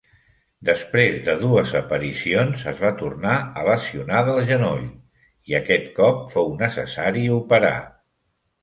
[0.69, 4.83] Després de dues aparicions, es va tornar a lesionar del genoll,
[5.53, 7.79] i aquest cop fou necessari operar.